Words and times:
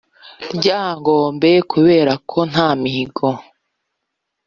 ryangombe 0.55 1.51
kubera 1.71 2.13
ko 2.29 2.39
nta 2.51 2.67
mihango 2.81 3.27